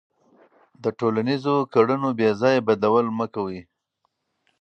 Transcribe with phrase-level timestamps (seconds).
[0.83, 3.61] د ټولنیزو کړنو بېځایه بدلول مه کوه.